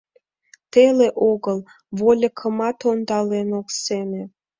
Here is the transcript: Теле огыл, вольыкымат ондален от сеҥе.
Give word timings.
Теле 0.71 1.07
огыл, 1.31 1.59
вольыкымат 1.97 2.79
ондален 2.89 3.49
от 3.59 3.67
сеҥе. 3.83 4.23